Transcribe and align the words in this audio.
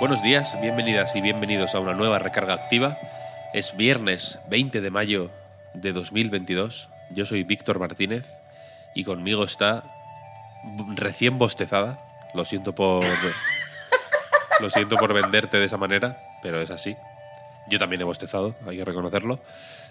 Buenos 0.00 0.22
días, 0.22 0.56
bienvenidas 0.60 1.14
y 1.16 1.20
bienvenidos 1.20 1.74
a 1.74 1.80
una 1.80 1.92
nueva 1.94 2.18
recarga 2.18 2.54
activa. 2.54 2.98
Es 3.52 3.76
viernes 3.76 4.38
20 4.48 4.80
de 4.80 4.90
mayo 4.90 5.30
de 5.74 5.92
2022. 5.92 6.88
Yo 7.10 7.26
soy 7.26 7.42
Víctor 7.42 7.78
Martínez 7.78 8.32
y 8.94 9.04
conmigo 9.04 9.44
está 9.44 9.82
recién 10.94 11.38
bostezada. 11.38 11.98
Lo 12.34 12.44
siento 12.44 12.74
por 12.74 13.04
lo 14.60 14.70
siento 14.70 14.96
por 14.96 15.12
venderte 15.12 15.58
de 15.58 15.64
esa 15.64 15.76
manera, 15.78 16.18
pero 16.42 16.60
es 16.60 16.70
así. 16.70 16.96
Yo 17.68 17.78
también 17.78 18.00
he 18.00 18.04
bostezado, 18.04 18.54
hay 18.66 18.78
que 18.78 18.84
reconocerlo. 18.84 19.40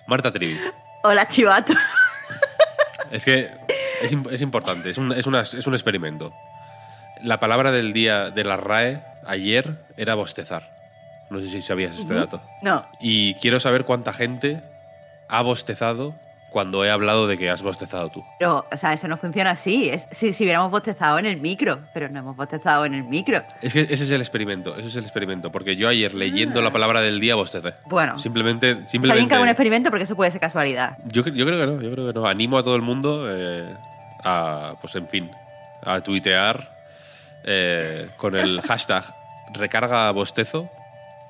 Marta 0.07 0.31
Trivi. 0.31 0.57
Hola, 1.03 1.27
chivato. 1.27 1.73
Es 3.11 3.23
que 3.25 3.51
es, 4.01 4.13
im- 4.13 4.31
es 4.31 4.41
importante, 4.41 4.89
es 4.89 4.97
un, 4.97 5.11
es, 5.11 5.27
una- 5.27 5.41
es 5.41 5.67
un 5.67 5.73
experimento. 5.73 6.31
La 7.23 7.39
palabra 7.39 7.71
del 7.71 7.93
día 7.93 8.29
de 8.29 8.43
la 8.43 8.57
RAE 8.57 9.01
ayer 9.27 9.77
era 9.97 10.15
bostezar. 10.15 10.75
No 11.29 11.39
sé 11.39 11.47
si 11.47 11.61
sabías 11.61 11.97
este 11.97 12.13
dato. 12.13 12.41
No. 12.61 12.85
Y 12.99 13.35
quiero 13.35 13.59
saber 13.59 13.83
cuánta 13.85 14.13
gente 14.13 14.61
ha 15.27 15.41
bostezado 15.41 16.15
cuando 16.49 16.85
he 16.85 16.89
hablado 16.89 17.27
de 17.27 17.37
que 17.37 17.49
has 17.49 17.61
bostezado 17.61 18.09
tú. 18.09 18.23
Pero, 18.39 18.65
o 18.71 18.77
sea, 18.77 18.93
eso 18.93 19.07
no 19.07 19.17
funciona 19.17 19.51
así. 19.51 19.89
Es, 19.89 20.07
si, 20.11 20.31
si 20.31 20.45
hubiéramos 20.45 20.71
bostezado 20.71 21.19
en 21.19 21.25
el 21.25 21.39
micro, 21.41 21.81
pero 21.93 22.07
no 22.09 22.19
hemos 22.19 22.35
bostezado 22.37 22.85
en 22.85 22.93
el 22.93 23.03
micro. 23.03 23.41
Es 23.61 23.73
que 23.73 23.81
ese 23.81 24.05
es 24.05 24.11
el 24.11 24.21
experimento, 24.21 24.75
ese 24.77 24.87
es 24.87 24.95
el 24.95 25.03
experimento. 25.03 25.51
Porque 25.51 25.75
yo 25.75 25.89
ayer 25.89 26.13
leyendo 26.13 26.61
la 26.61 26.71
palabra 26.71 27.01
del 27.01 27.19
día 27.19 27.35
bostecé. 27.35 27.73
Bueno. 27.85 28.17
Simplemente, 28.17 28.69
Está 28.69 28.79
bien 28.79 28.89
simplemente 28.89 29.27
que 29.27 29.35
haga 29.35 29.43
un 29.43 29.49
experimento 29.49 29.89
porque 29.89 30.05
eso 30.05 30.15
puede 30.15 30.31
ser 30.31 30.39
casualidad. 30.39 30.97
Yo, 31.05 31.23
yo 31.25 31.45
creo 31.45 31.59
que 31.59 31.65
no, 31.65 31.81
yo 31.81 31.91
creo 31.91 32.07
que 32.07 32.13
no. 32.13 32.25
Animo 32.25 32.57
a 32.57 32.63
todo 32.63 32.75
el 32.75 32.81
mundo 32.81 33.25
eh, 33.29 33.75
a, 34.23 34.75
pues 34.79 34.95
en 34.95 35.07
fin, 35.09 35.29
a 35.83 35.99
tuitear 36.01 36.75
eh, 37.43 38.07
con 38.17 38.35
el 38.35 38.61
hashtag 38.67 39.03
recarga 39.53 40.11
bostezo 40.11 40.69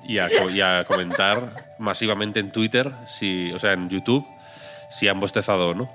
y 0.02 0.18
a, 0.18 0.28
y 0.50 0.60
a 0.60 0.84
comentar 0.84 1.40
masivamente 1.78 2.40
en 2.40 2.50
Twitter, 2.50 2.92
si, 3.06 3.52
o 3.52 3.58
sea, 3.58 3.72
en 3.72 3.88
YouTube, 3.88 4.26
si 4.88 5.08
han 5.08 5.20
bostezado 5.20 5.70
o 5.70 5.74
no. 5.74 5.90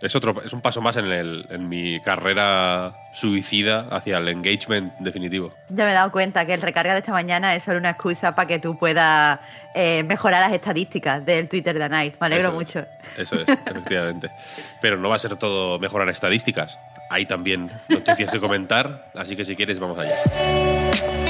Es, 0.00 0.16
otro, 0.16 0.42
es 0.44 0.52
un 0.52 0.60
paso 0.60 0.80
más 0.80 0.96
en, 0.96 1.06
el, 1.06 1.46
en 1.48 1.68
mi 1.68 2.00
carrera 2.00 2.92
suicida 3.12 3.86
hacia 3.92 4.18
el 4.18 4.28
engagement 4.28 4.92
definitivo. 4.98 5.54
Ya 5.68 5.84
me 5.84 5.92
he 5.92 5.94
dado 5.94 6.10
cuenta 6.10 6.44
que 6.44 6.54
el 6.54 6.60
recarga 6.60 6.92
de 6.92 6.98
esta 6.98 7.12
mañana 7.12 7.54
es 7.54 7.62
solo 7.62 7.78
una 7.78 7.90
excusa 7.90 8.34
para 8.34 8.48
que 8.48 8.58
tú 8.58 8.76
puedas 8.76 9.38
eh, 9.76 10.02
mejorar 10.02 10.40
las 10.40 10.52
estadísticas 10.52 11.24
del 11.24 11.48
Twitter 11.48 11.78
de 11.78 11.88
Night. 11.88 12.16
Me 12.20 12.26
alegro 12.26 12.48
Eso 12.48 12.50
es, 12.50 12.54
mucho. 12.54 12.86
Eso 13.16 13.36
es, 13.36 13.48
efectivamente. 13.66 14.32
Pero 14.80 14.96
no 14.96 15.08
va 15.08 15.14
a 15.14 15.20
ser 15.20 15.36
todo 15.36 15.78
mejorar 15.78 16.08
estadísticas. 16.08 16.80
Hay 17.08 17.26
también 17.26 17.70
noticias 17.88 18.32
que 18.32 18.40
comentar, 18.40 19.12
así 19.16 19.36
que 19.36 19.44
si 19.44 19.54
quieres 19.54 19.78
vamos 19.78 19.98
allá. 20.00 21.21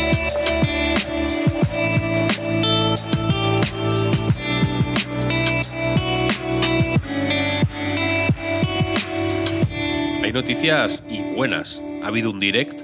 Noticias 10.32 11.04
y 11.10 11.20
buenas. 11.34 11.82
Ha 12.02 12.06
habido 12.06 12.30
un 12.30 12.40
direct. 12.40 12.80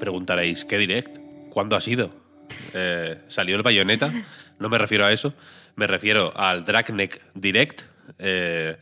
Preguntaréis, 0.00 0.64
¿qué 0.64 0.78
direct? 0.78 1.18
¿Cuándo 1.50 1.76
ha 1.76 1.82
sido? 1.82 2.10
Eh, 2.72 3.20
¿Salió 3.28 3.56
el 3.56 3.62
bayoneta? 3.62 4.10
No 4.58 4.70
me 4.70 4.78
refiero 4.78 5.04
a 5.04 5.12
eso. 5.12 5.34
Me 5.76 5.86
refiero 5.86 6.32
al 6.34 6.64
Dragneck 6.64 7.20
Direct. 7.34 7.82
eh, 8.18 8.78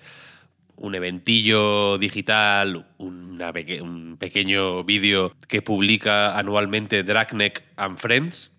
un 0.76 0.94
eventillo 0.94 1.98
digital, 1.98 2.86
un 2.98 4.16
pequeño 4.20 4.84
vídeo 4.84 5.34
que 5.48 5.60
publica 5.62 6.38
anualmente 6.38 7.02
Dragneck 7.02 7.64
and 7.76 7.98
Friends. 7.98 8.52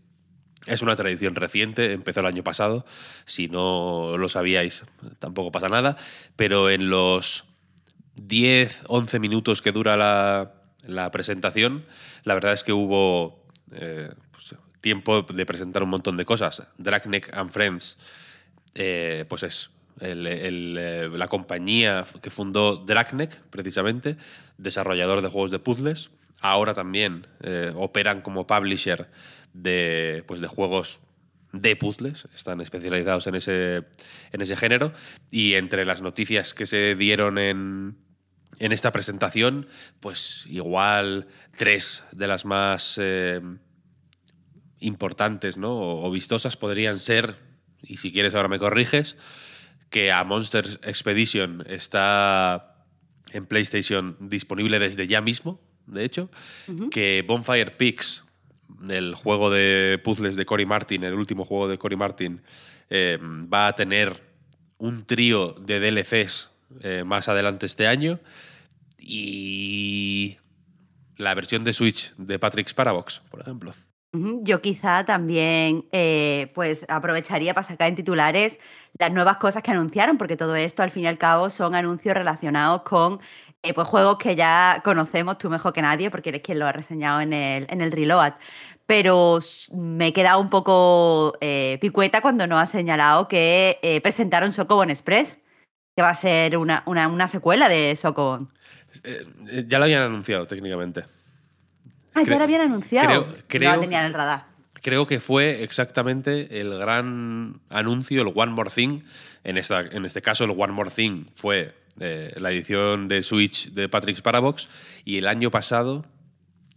Es 0.65 0.81
una 0.81 0.97
tradición 0.97 1.35
reciente, 1.35 1.93
empezó 1.93 2.19
el 2.19 2.25
año 2.25 2.43
pasado. 2.43 2.85
Si 3.25 3.47
no 3.47 4.17
lo 4.17 4.27
sabíais, 4.27 4.83
tampoco 5.19 5.51
pasa 5.51 5.69
nada. 5.69 5.95
Pero 6.35 6.69
en 6.69 6.89
los 6.89 7.46
10, 8.21 8.83
11 8.87 9.19
minutos 9.19 9.61
que 9.61 9.71
dura 9.71 9.95
la, 9.95 10.53
la 10.87 11.11
presentación, 11.11 11.85
la 12.23 12.33
verdad 12.33 12.53
es 12.53 12.63
que 12.63 12.73
hubo 12.73 13.43
eh, 13.73 14.09
pues, 14.31 14.55
tiempo 14.81 15.21
de 15.21 15.45
presentar 15.45 15.83
un 15.83 15.89
montón 15.89 16.17
de 16.17 16.25
cosas. 16.25 16.63
Dragneck 16.77 17.33
and 17.33 17.51
Friends, 17.51 17.97
eh, 18.73 19.25
pues 19.27 19.43
es 19.43 19.69
eh, 19.99 21.09
la 21.11 21.27
compañía 21.27 22.05
que 22.21 22.29
fundó 22.29 22.77
Dragneck, 22.77 23.35
precisamente, 23.49 24.17
desarrollador 24.57 25.21
de 25.21 25.29
juegos 25.29 25.51
de 25.51 25.59
puzzles. 25.59 26.11
Ahora 26.39 26.75
también 26.75 27.25
operan 27.73 28.21
como 28.21 28.45
publisher 28.45 29.09
de, 29.53 30.23
pues, 30.27 30.39
de 30.39 30.47
juegos 30.47 30.99
de 31.51 31.75
puzzles, 31.75 32.27
están 32.35 32.61
especializados 32.61 33.25
en 33.25 33.35
ese, 33.35 33.83
en 34.31 34.41
ese 34.41 34.55
género. 34.55 34.93
Y 35.31 35.55
entre 35.55 35.83
las 35.83 36.03
noticias 36.03 36.53
que 36.53 36.67
se 36.67 36.93
dieron 36.93 37.39
en, 37.39 37.97
en 38.59 38.71
esta 38.71 38.91
presentación, 38.91 39.67
pues 39.99 40.45
igual 40.47 41.27
tres 41.55 42.03
de 42.11 42.27
las 42.27 42.45
más 42.45 42.97
eh, 43.01 43.41
importantes 44.79 45.57
¿no? 45.57 45.73
o, 45.73 46.07
o 46.07 46.11
vistosas 46.11 46.57
podrían 46.57 46.99
ser, 46.99 47.35
y 47.81 47.97
si 47.97 48.11
quieres 48.11 48.35
ahora 48.35 48.47
me 48.47 48.59
corriges, 48.59 49.17
que 49.89 50.11
a 50.11 50.23
Monster 50.23 50.79
Expedition 50.83 51.63
está 51.67 52.85
en 53.31 53.45
PlayStation 53.45 54.17
disponible 54.19 54.79
desde 54.79 55.07
ya 55.07 55.21
mismo, 55.21 55.61
de 55.85 56.03
hecho, 56.03 56.29
que 56.91 57.23
Bonfire 57.25 57.71
Peaks, 57.71 58.25
el 58.89 59.15
juego 59.15 59.49
de 59.49 59.99
puzzles 60.03 60.35
de 60.35 60.45
Cory 60.45 60.65
Martin, 60.65 61.03
el 61.03 61.13
último 61.13 61.45
juego 61.45 61.69
de 61.69 61.77
Cory 61.77 61.95
Martin, 61.95 62.41
eh, 62.89 63.17
va 63.21 63.67
a 63.67 63.75
tener 63.75 64.21
un 64.77 65.05
trío 65.05 65.53
de 65.53 65.79
DLCs 65.79 66.49
eh, 66.81 67.03
más 67.05 67.29
adelante 67.29 67.65
este 67.65 67.87
año 67.87 68.19
y 68.99 70.37
la 71.15 71.33
versión 71.33 71.63
de 71.63 71.73
Switch 71.73 72.13
de 72.17 72.39
Patrick's 72.39 72.73
Parabox, 72.73 73.21
por 73.31 73.41
ejemplo. 73.41 73.73
Yo 74.11 74.61
quizá 74.61 75.05
también 75.05 75.85
eh, 75.91 76.51
pues 76.55 76.85
aprovecharía 76.89 77.53
para 77.53 77.67
sacar 77.67 77.89
en 77.89 77.95
titulares 77.95 78.59
las 78.97 79.11
nuevas 79.11 79.37
cosas 79.37 79.63
que 79.63 79.71
anunciaron, 79.71 80.17
porque 80.17 80.37
todo 80.37 80.55
esto 80.55 80.81
al 80.83 80.91
fin 80.91 81.03
y 81.03 81.07
al 81.07 81.17
cabo 81.17 81.49
son 81.49 81.75
anuncios 81.75 82.15
relacionados 82.15 82.81
con 82.83 83.19
eh, 83.63 83.73
pues, 83.73 83.87
juegos 83.87 84.17
que 84.17 84.35
ya 84.35 84.81
conocemos 84.83 85.37
tú 85.37 85.49
mejor 85.49 85.73
que 85.73 85.81
nadie, 85.81 86.09
porque 86.09 86.29
eres 86.29 86.41
quien 86.41 86.59
lo 86.59 86.67
ha 86.67 86.71
reseñado 86.71 87.21
en 87.21 87.33
el, 87.33 87.67
en 87.69 87.81
el 87.81 87.91
Reload. 87.91 88.33
Pero 88.85 89.39
me 89.73 90.07
he 90.07 90.13
quedado 90.13 90.39
un 90.39 90.49
poco 90.49 91.33
picueta 91.81 92.21
cuando 92.21 92.47
nos 92.47 92.61
ha 92.61 92.65
señalado 92.65 93.27
que 93.27 93.99
presentaron 94.01 94.53
Socobon 94.53 94.89
Express, 94.89 95.41
que 95.97 96.03
va 96.03 96.11
a 96.11 96.13
ser 96.15 96.55
una, 96.57 96.83
una, 96.85 97.07
una 97.07 97.27
secuela 97.27 97.67
de 97.67 97.95
Socobon. 97.95 98.51
Eh, 99.03 99.25
eh, 99.49 99.65
ya 99.67 99.79
lo 99.79 99.85
habían 99.85 100.03
anunciado 100.03 100.45
técnicamente. 100.45 101.01
Ah, 102.13 102.21
ya 102.21 102.37
lo 102.37 102.43
habían 102.43 102.61
anunciado. 102.61 103.35
creo- 103.47 103.71
no 103.71 103.75
la 103.77 103.81
tenían 103.81 104.01
en 104.01 104.07
el 104.09 104.13
radar. 104.13 104.45
Creo 104.83 105.07
que 105.07 105.19
fue 105.19 105.63
exactamente 105.63 106.59
el 106.61 106.77
gran 106.77 107.61
anuncio, 107.69 108.21
el 108.21 108.31
One 108.35 108.51
More 108.51 108.69
Thing. 108.69 109.01
En, 109.43 109.57
esta, 109.57 109.79
en 109.81 110.05
este 110.05 110.21
caso, 110.21 110.43
el 110.43 110.51
One 110.51 110.71
More 110.71 110.91
Thing 110.91 111.25
fue 111.33 111.73
eh, 111.99 112.31
la 112.37 112.51
edición 112.51 113.07
de 113.07 113.23
Switch 113.23 113.71
de 113.71 113.89
Patrick's 113.89 114.21
Parabox. 114.21 114.69
Y 115.03 115.17
el 115.17 115.25
año 115.25 115.49
pasado, 115.49 116.05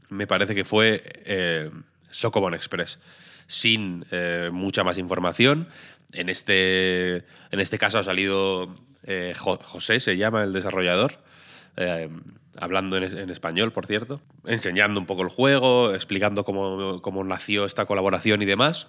me 0.09 0.27
parece 0.27 0.55
que 0.55 0.65
fue 0.65 1.03
eh, 1.27 1.71
Socobon 2.09 2.55
Express. 2.55 2.99
Sin 3.49 4.07
eh, 4.13 4.49
mucha 4.51 4.83
más 4.83 4.97
información. 4.97 5.69
En 6.15 6.31
este, 6.31 7.17
en 7.51 7.61
este 7.61 7.79
caso 7.79 7.99
ha 7.99 8.03
salido 8.03 8.75
eh, 9.05 9.35
Jo- 9.37 9.59
José, 9.63 10.01
se 10.01 10.17
llama 10.17 10.43
el 10.45 10.53
desarrollador. 10.53 11.19
eh, 11.77 12.09
hablando 12.57 12.97
en, 12.97 13.05
es- 13.05 13.13
en 13.13 13.31
español, 13.31 13.73
por 13.73 13.87
cierto, 13.87 14.21
enseñando 14.45 14.99
un 15.01 15.07
poco 15.07 15.23
el 15.23 15.29
juego, 15.29 15.95
explicando 15.95 16.45
cómo, 16.45 17.01
cómo 17.01 17.23
nació 17.25 17.65
esta 17.65 17.87
colaboración 17.87 18.43
y 18.43 18.45
demás, 18.45 18.89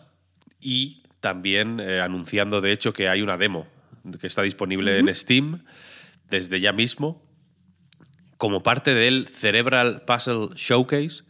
y 0.60 1.04
también 1.20 1.80
eh, 1.80 2.02
anunciando, 2.02 2.60
de 2.60 2.72
hecho, 2.72 2.92
que 2.92 3.08
hay 3.08 3.22
una 3.22 3.38
demo 3.38 3.68
que 4.20 4.26
está 4.28 4.42
disponible 4.42 4.98
en 4.98 5.14
Steam 5.16 5.64
desde 6.30 6.60
ya 6.60 6.74
mismo 6.74 7.24
como 8.38 8.64
parte 8.64 8.96
del 8.96 9.28
Cerebral 9.28 10.02
Puzzle 10.08 10.50
Showcase, 10.56 11.24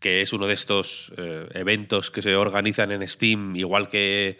que 0.00 0.22
es 0.22 0.32
uno 0.32 0.46
de 0.46 0.54
estos 0.54 1.12
eh, 1.18 1.46
eventos 1.52 2.10
que 2.10 2.22
se 2.22 2.34
organizan 2.34 2.90
en 2.92 3.06
Steam, 3.06 3.54
igual 3.56 3.88
que 3.90 4.38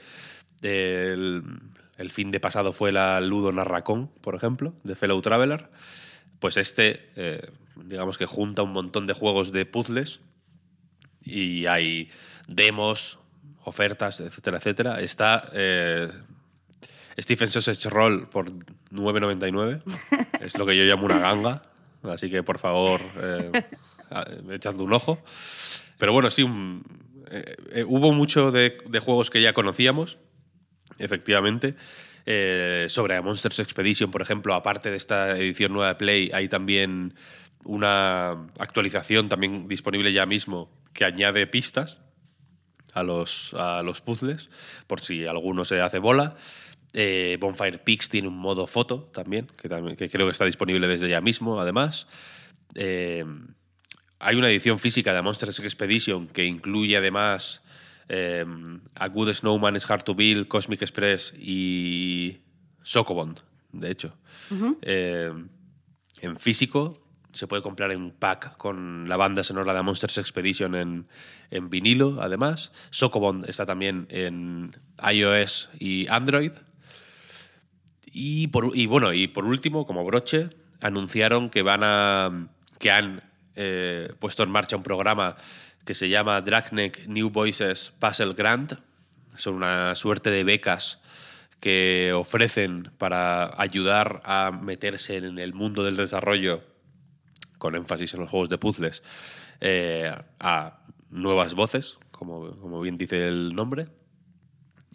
el, 0.63 1.43
el 1.99 2.11
fin 2.11 2.31
de 2.31 2.41
pasado 2.41 2.73
fue 2.73 2.93
la 2.93 3.21
Ludo 3.21 3.53
Narracón, 3.53 4.09
por 4.21 4.35
ejemplo, 4.35 4.75
de 4.85 4.95
Fellow 4.95 5.21
Traveler. 5.23 5.69
Pues 6.41 6.57
este, 6.57 7.11
eh, 7.17 7.51
digamos 7.77 8.19
que 8.19 8.27
junta 8.27 8.63
un 8.63 8.73
montón 8.73 9.07
de 9.07 9.13
juegos 9.15 9.53
de 9.53 9.65
puzzles 9.67 10.21
y 11.23 11.67
hay 11.67 12.11
demos, 12.49 13.19
ofertas, 13.65 14.21
etcétera, 14.21 14.59
etcétera. 14.59 15.01
Está 15.01 15.49
eh, 15.53 16.11
Stephen 17.19 17.49
Sausage 17.49 17.89
Roll 17.89 18.29
por 18.29 18.51
9.99. 18.91 19.83
es 20.41 20.59
lo 20.59 20.67
que 20.67 20.77
yo 20.77 20.85
llamo 20.85 21.07
una 21.07 21.19
ganga. 21.19 21.63
Así 22.03 22.29
que, 22.29 22.43
por 22.43 22.59
favor, 22.59 23.01
eh, 23.23 23.51
echadle 24.51 24.83
un 24.83 24.93
ojo. 24.93 25.19
Pero 25.97 26.13
bueno, 26.13 26.31
sí, 26.31 26.43
un- 26.43 26.85
eh, 27.31 27.57
eh, 27.71 27.85
hubo 27.89 28.13
mucho 28.13 28.51
de, 28.51 28.77
de 28.87 28.99
juegos 28.99 29.31
que 29.31 29.41
ya 29.41 29.55
conocíamos, 29.55 30.19
efectivamente. 30.99 31.75
Eh, 32.27 32.87
sobre 32.89 33.21
Monsters 33.21 33.59
Expedition, 33.59 34.11
por 34.11 34.23
ejemplo, 34.23 34.55
aparte 34.55 34.91
de 34.91 34.97
esta 34.97 35.37
edición 35.37 35.73
nueva 35.73 35.89
de 35.89 35.95
Play, 35.97 36.31
hay 36.33 36.49
también 36.49 37.15
una 37.65 38.27
actualización 38.59 39.29
también 39.29 39.69
disponible 39.69 40.13
ya 40.13 40.27
mismo 40.27 40.71
que 40.93 41.05
añade 41.05 41.47
pistas 41.47 42.01
a 42.95 43.03
los, 43.03 43.53
a 43.55 43.83
los 43.83 44.01
puzzles, 44.01 44.49
por 44.87 45.01
si 45.01 45.27
alguno 45.27 45.65
se 45.65 45.81
hace 45.81 45.99
bola. 45.99 46.37
Eh, 46.93 47.37
Bonfire 47.41 47.79
Peaks 47.79 48.09
tiene 48.09 48.29
un 48.29 48.37
modo 48.37 48.67
foto 48.67 49.11
también, 49.13 49.49
que, 49.61 49.69
también, 49.69 49.97
creo 49.97 50.27
que 50.27 50.33
está 50.33 50.45
disponible 50.45 50.87
desde 50.87 51.09
ya 51.09 51.21
mismo, 51.21 51.61
además. 51.61 52.07
Eh, 52.75 53.25
hay 54.21 54.37
una 54.37 54.49
edición 54.49 54.79
física 54.79 55.13
de 55.13 55.21
Monsters 55.21 55.59
Expedition 55.59 56.29
que 56.29 56.45
incluye 56.45 56.97
además 56.97 57.63
eh, 58.09 58.45
A 58.95 59.09
Good 59.09 59.33
Snowman 59.35 59.77
is 59.77 59.91
Hard 59.91 60.05
to 60.05 60.15
Build, 60.15 60.49
Cosmic 60.49 60.83
Express 60.83 61.35
y 61.39 62.39
Socobond, 62.83 63.41
de 63.73 63.91
hecho. 63.91 64.17
Eh, 64.83 65.33
en 66.21 66.39
físico 66.39 67.05
se 67.33 67.49
puede 67.49 67.63
comprar 67.63 67.91
en 67.91 68.13
pack 68.13 68.57
con 68.57 69.09
la 69.09 69.17
banda 69.17 69.43
sonora 69.43 69.75
de 69.75 69.83
Monsters 69.83 70.19
Expedition 70.19 70.75
en, 70.75 71.09
en 71.51 71.69
vinilo, 71.69 72.19
además. 72.23 72.71
Socobond 72.91 73.49
está 73.49 73.67
también 73.67 74.07
en 74.09 74.71
iOS 75.13 75.69
y 75.79 76.07
Android. 76.09 76.53
Y, 78.07 78.47
por, 78.49 78.77
y 78.77 78.87
bueno, 78.87 79.13
y 79.13 79.27
por 79.27 79.45
último, 79.45 79.85
como 79.85 80.05
broche, 80.05 80.49
anunciaron 80.81 81.51
que 81.51 81.63
van 81.63 81.81
a. 81.83 82.49
que 82.79 82.93
han 82.93 83.23
eh, 83.57 84.13
puesto 84.19 84.43
en 84.43 84.51
marcha 84.51 84.77
un 84.77 84.83
programa 84.83 85.37
que 85.85 85.95
se 85.95 86.09
llama 86.09 86.41
Dragneck 86.41 87.07
New 87.07 87.31
Voices 87.31 87.93
Puzzle 87.99 88.35
Grant. 88.35 88.75
Son 89.37 89.55
una 89.55 89.95
suerte 89.95 90.31
de 90.31 90.45
becas 90.45 91.01
que 91.61 92.13
ofrecen 92.15 92.91
para 92.99 93.61
ayudar 93.61 94.23
a 94.25 94.51
meterse 94.51 95.17
en 95.17 95.39
el 95.39 95.55
mundo 95.55 95.83
del 95.83 95.97
desarrollo, 95.97 96.63
con 97.59 97.75
énfasis 97.75 98.15
en 98.15 98.21
los 98.21 98.29
juegos 98.29 98.49
de 98.49 98.59
puzzles, 98.59 99.03
eh, 99.61 100.15
a 100.41 100.81
nuevas 101.11 101.55
voces, 101.55 101.99
como, 102.11 102.59
como 102.59 102.81
bien 102.81 102.99
dice 102.99 103.27
el 103.29 103.55
nombre. 103.55 103.87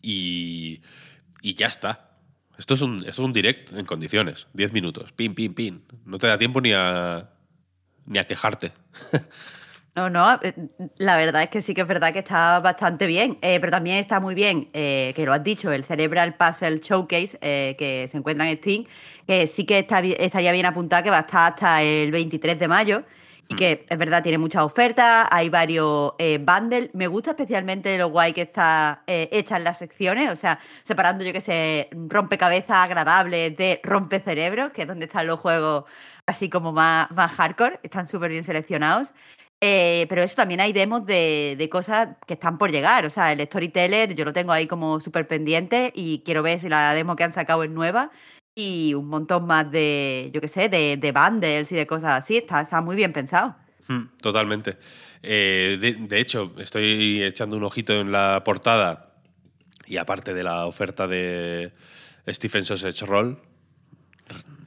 Y, 0.02 0.82
y 1.42 1.54
ya 1.56 1.68
está. 1.68 2.10
Esto 2.58 2.74
es, 2.74 2.82
un, 2.82 2.98
esto 2.98 3.10
es 3.10 3.20
un 3.20 3.34
direct 3.34 3.72
en 3.74 3.86
condiciones. 3.86 4.48
10 4.54 4.74
minutos. 4.74 5.12
Pin, 5.14 5.34
pin, 5.34 5.54
pin. 5.54 5.84
No 6.06 6.18
te 6.18 6.28
da 6.28 6.38
tiempo 6.38 6.62
ni 6.62 6.74
a, 6.74 7.30
ni 8.10 8.20
a 8.20 8.28
quejarte. 8.28 8.74
No, 9.96 10.10
no, 10.10 10.40
eh, 10.44 10.54
la 10.98 11.18
verdad 11.18 11.44
es 11.44 11.50
que 11.50 11.62
sí 11.62 11.74
que 11.74 11.82
es 11.82 11.88
verdad 11.88 12.14
que 12.14 12.20
está 12.20 12.60
bastante 12.60 13.06
bien, 13.06 13.38
eh, 13.42 13.60
pero 13.60 13.72
también 13.72 13.98
está 13.98 14.22
muy 14.22 14.34
bien, 14.34 14.70
eh, 14.72 15.12
que 15.14 15.26
lo 15.26 15.34
has 15.34 15.44
dicho, 15.44 15.72
el 15.74 15.84
Cerebral 15.84 16.36
Puzzle 16.36 16.80
Showcase 16.80 17.38
eh, 17.42 17.76
que 17.78 18.08
se 18.08 18.18
encuentra 18.18 18.50
en 18.50 18.58
Steam, 18.58 18.86
que 19.28 19.46
sí 19.48 19.66
que 19.66 19.80
está, 19.80 20.00
estaría 20.00 20.54
bien 20.54 20.68
apuntado 20.68 21.04
que 21.04 21.10
va 21.10 21.18
a 21.18 21.22
estar 21.22 21.52
hasta 21.52 21.82
el 21.82 22.12
23 22.12 22.60
de 22.60 22.68
mayo 22.70 23.04
y 23.50 23.56
que 23.56 23.86
es 23.90 23.98
verdad, 23.98 24.22
tiene 24.22 24.38
muchas 24.38 24.62
ofertas, 24.62 25.28
hay 25.32 25.50
varios 25.50 26.14
eh, 26.20 26.38
bundles. 26.38 26.92
Me 26.94 27.08
gusta 27.08 27.32
especialmente 27.32 27.98
lo 27.98 28.10
guay 28.10 28.32
que 28.32 28.44
está 28.44 29.04
eh, 29.08 29.28
hecha 29.32 29.58
en 29.58 29.64
las 29.64 29.80
secciones, 29.80 30.30
o 30.32 30.36
sea, 30.36 30.60
separando, 30.84 31.26
yo 31.26 31.34
que 31.34 31.42
sé, 31.42 31.90
rompecabezas 31.92 32.78
agradables 32.78 33.58
de 33.58 33.82
rompecerebros, 33.84 34.72
que 34.72 34.84
es 34.84 34.88
donde 34.88 35.06
están 35.06 35.26
los 35.26 35.40
juegos 35.40 35.86
así 36.28 36.48
como 36.48 36.72
más, 36.72 37.10
más 37.12 37.32
hardcore, 37.32 37.80
están 37.82 38.08
súper 38.08 38.30
bien 38.30 38.44
seleccionados. 38.44 39.14
Eh, 39.62 40.06
pero 40.08 40.24
eso 40.24 40.36
también 40.38 40.62
hay 40.62 40.72
demos 40.72 41.06
de, 41.06 41.56
de 41.58 41.70
cosas 41.70 42.10
que 42.28 42.36
están 42.36 42.58
por 42.58 42.72
llegar. 42.72 43.06
O 43.06 43.10
sea, 43.10 43.32
el 43.32 43.42
Storyteller 43.42 44.16
yo 44.16 44.26
lo 44.26 44.32
tengo 44.32 44.52
ahí 44.54 44.68
como 44.68 45.00
súper 45.02 45.28
pendiente 45.28 45.92
y 45.96 46.22
quiero 46.24 46.44
ver 46.44 46.60
si 46.60 46.70
la 46.70 46.94
demo 46.94 47.16
que 47.16 47.24
han 47.26 47.34
sacado 47.34 47.64
es 47.64 47.70
nueva. 47.70 48.12
Y 48.60 48.94
un 48.94 49.08
montón 49.08 49.46
más 49.46 49.72
de, 49.72 50.30
yo 50.34 50.42
qué 50.42 50.48
sé, 50.48 50.68
de, 50.70 50.98
de 50.98 51.12
bundles 51.12 51.72
y 51.72 51.76
de 51.76 51.88
cosas 51.88 52.24
así. 52.24 52.38
Está, 52.38 52.62
está 52.62 52.82
muy 52.82 52.96
bien 52.96 53.14
pensado. 53.14 53.56
Mm, 53.88 54.18
Totalmente. 54.22 54.78
Eh, 55.24 55.78
de, 55.80 55.94
de 55.94 56.20
hecho, 56.20 56.54
estoy 56.58 57.24
echando 57.24 57.58
un 57.58 57.64
ojito 57.64 57.94
en 57.94 58.12
la 58.12 58.42
portada 58.44 59.14
y 59.88 59.98
aparte 59.98 60.34
de 60.34 60.44
la 60.44 60.66
oferta 60.66 61.08
de 61.08 61.74
Stephen 62.28 62.64
Sausage 62.64 63.06
Roll, 63.06 63.40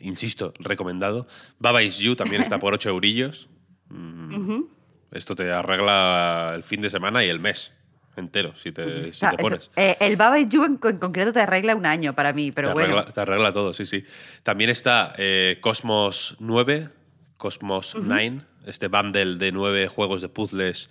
insisto, 0.01 0.53
recomendado. 0.59 1.27
Baba 1.59 1.83
Is 1.83 1.99
You 1.99 2.17
también 2.17 2.43
está 2.43 2.59
por 2.59 2.75
8 2.75 2.91
eurillos. 2.91 3.49
Mm, 3.89 4.63
Esto 5.13 5.37
te 5.37 5.53
arregla 5.53 6.53
el 6.55 6.63
fin 6.63 6.81
de 6.81 6.89
semana 6.89 7.23
y 7.25 7.29
el 7.29 7.39
mes 7.39 7.73
entero, 8.17 8.55
si 8.57 8.73
te, 8.73 8.83
O 8.85 9.03
si 9.05 9.09
eso- 9.11 9.37
pones. 9.39 9.71
eh, 9.77 9.97
el 10.01 10.17
Baba 10.17 10.39
You 10.41 10.65
en, 10.65 10.79
en 10.83 10.99
concreto 10.99 11.33
te 11.33 11.41
arregla 11.41 11.75
un 11.75 11.87
año 11.87 12.15
para 12.15 12.33
mí, 12.33 12.53
pero 12.53 12.69
te, 12.69 12.75
bueno. 12.75 12.95
arregla, 12.97 13.13
te 13.13 13.21
arregla 13.21 13.53
todo, 13.53 13.73
sí, 13.75 13.87
sí. 13.87 14.05
También 14.43 14.71
está 14.71 15.15
eh, 15.17 15.59
Cosmos 15.61 16.37
9, 16.41 16.89
Cosmos 17.37 17.97
9, 18.01 18.41
este 18.67 18.89
bundle 18.89 19.37
de 19.37 19.51
nueve 19.53 19.89
juegos 19.89 20.21
de 20.23 20.29
puzzles 20.29 20.89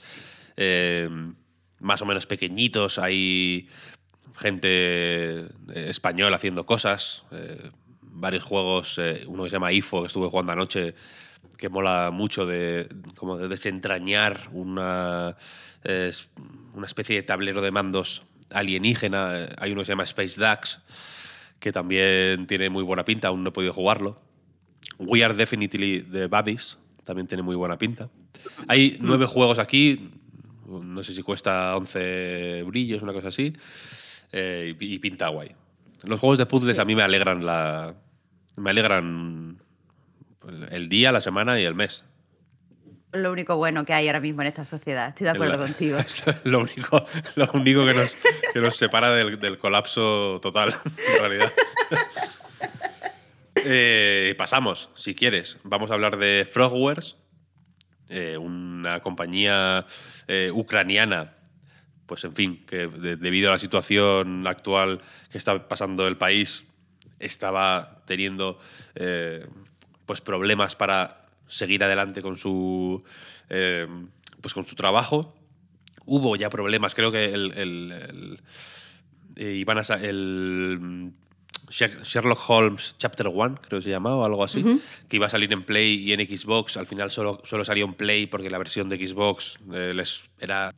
eh, 0.58 1.10
más 1.80 2.02
o 2.02 2.06
menos 2.06 2.26
pequeñitos. 2.28 3.00
Hay 3.00 3.68
gente 4.38 5.48
española 5.74 6.36
haciendo 6.36 6.66
cosas, 6.66 7.24
varios 8.02 8.44
juegos, 8.44 9.00
uno 9.28 9.44
que 9.44 9.50
se 9.50 9.56
llama 9.56 9.72
IFO, 9.72 10.02
que 10.02 10.08
estuve 10.08 10.28
jugando 10.30 10.52
anoche, 10.52 10.94
que 11.58 11.70
mola 11.70 12.10
mucho 12.12 12.46
de, 12.46 12.90
como 13.16 13.38
de 13.38 13.48
desentrañar 13.48 14.50
una, 14.51 15.36
eh, 15.84 16.12
una 16.74 16.86
especie 16.86 17.16
de 17.16 17.24
tablero 17.24 17.62
de 17.62 17.72
mandos 17.72 18.24
alienígena. 18.50 19.40
Eh, 19.40 19.56
Hay 19.58 19.72
uno 19.72 19.82
que 19.82 19.86
se 19.86 19.92
llama 19.92 20.04
Space 20.04 20.40
Dax, 20.40 20.82
que 21.60 21.72
también 21.72 22.48
tiene 22.48 22.70
muy 22.70 22.84
buena 22.84 23.06
pinta, 23.06 23.30
aún 23.30 23.44
no 23.44 23.50
he 23.50 23.51
podido 23.51 23.74
jugarlo. 23.74 24.20
We 24.98 25.24
Are 25.24 25.34
Definitely 25.34 26.04
the 26.04 26.28
Buddies, 26.28 26.78
también 27.04 27.28
tiene 27.28 27.44
muy 27.44 27.56
buena 27.56 27.78
pinta. 27.78 28.10
Hay 28.68 28.98
nueve 29.00 29.25
juegos 29.25 29.60
aquí, 29.60 30.10
no 30.68 31.04
sé 31.04 31.13
si 31.13 31.22
cuesta 31.22 31.75
11 31.75 32.63
brillos, 32.63 33.01
una 33.01 33.13
cosa 33.13 33.28
así, 33.30 33.54
eh, 34.32 34.75
y 34.80 35.00
pinta 35.00 35.28
guay. 35.30 35.51
Los 36.04 36.20
juegos 36.20 36.38
de 36.38 36.46
puzzles 36.46 36.80
a 36.80 36.86
mí 36.86 36.96
me 36.96 37.04
alegran 37.04 37.46
la... 37.46 37.96
Me 38.58 38.70
alegran 38.72 39.62
el 40.72 40.90
día, 40.90 41.12
la 41.12 41.22
semana 41.22 41.60
y 41.60 41.63
el 41.63 41.75
mes. 41.75 42.04
Lo 43.13 43.32
único 43.32 43.58
bueno 43.58 43.84
que 43.86 43.94
hay 43.94 44.08
ahora 44.08 44.20
mismo 44.22 44.41
en 44.41 44.48
esta 44.48 44.63
sociedad. 44.65 45.10
Estoy 45.10 45.25
de 45.25 45.32
acuerdo 45.32 45.58
La- 45.58 45.65
contigo. 45.65 45.98
Es 46.06 46.24
lo 46.46 46.60
único, 46.60 47.06
lo 47.36 47.50
único 47.53 47.86
que, 47.86 47.94
nos, 47.94 48.15
que 48.53 48.60
nos 48.62 48.77
separa 48.77 49.12
del, 49.13 49.39
del 49.39 49.58
colapso 49.58 50.39
total, 50.41 50.75
en 51.13 51.20
realidad. 51.20 51.51
Eh, 53.63 54.34
pasamos, 54.38 54.89
si 54.96 55.13
quieres. 55.13 55.60
Vamos 55.63 55.91
a 55.91 55.94
hablar 55.94 56.18
de 56.18 56.48
Frogwares, 56.50 57.18
eh, 58.10 58.36
una 58.38 59.01
compañía 59.01 59.86
eh, 60.27 60.50
ucraniana, 60.51 61.34
pues 62.08 62.24
en 62.24 62.34
fin, 62.34 62.65
que 62.65 62.88
de- 62.88 63.18
debido 63.18 63.50
a 63.50 63.53
la 63.53 63.60
situación 63.60 64.48
actual 64.48 65.01
que 65.30 65.38
está 65.38 65.68
pasando 65.68 66.08
el 66.08 66.18
país, 66.18 66.65
estaba 67.20 68.01
teniendo 68.08 68.58
pues 70.08 70.22
problemas 70.22 70.75
para 70.75 71.21
seguir 71.51 71.84
adelante 71.84 72.22
con 72.22 72.38
su, 72.38 73.03
eh, 73.50 73.88
pues 74.41 74.53
con 74.53 74.65
su 74.65 74.75
trabajo. 74.75 75.36
Hubo 76.05 76.36
ya 76.36 76.50
problemas, 76.50 76.96
creo 76.96 77.12
que 77.12 77.25
el, 77.25 77.51
el- 77.53 77.91
el- 77.91 78.39
eh, 79.36 79.53
iban 79.58 79.77
a 79.77 79.84
sa- 79.84 80.01
el 80.01 80.77
mm, 80.81 81.08
Sher- 81.70 82.01
Sherlock 82.03 82.39
Holmes 82.50 82.96
Chapter 82.98 83.27
1, 83.27 83.60
creo 83.62 83.79
que 83.79 83.84
se 83.84 83.89
llamaba, 83.91 84.17
o 84.17 84.25
algo 84.25 84.43
así, 84.43 84.62
que 85.08 85.15
iba 85.17 85.27
a 85.27 85.29
salir 85.29 85.53
en 85.53 85.63
Play 85.63 85.93
y 86.03 86.12
en 86.13 86.20
Xbox. 86.25 86.75
Al 86.77 86.88
final 86.88 87.12
solo, 87.12 87.41
solo 87.46 87.63
salió 87.63 87.86
en 87.86 87.93
Play 87.93 88.25
porque 88.25 88.50
la 88.50 88.58
versión 88.58 88.89
de 88.89 88.98
Xbox 89.08 89.58
eh, 89.74 89.93
les 89.96 90.24
era 90.39 90.74